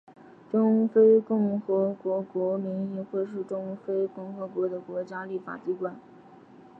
[0.51, 5.95] 中非共和国国民议会是中非共和国的国家立法机关。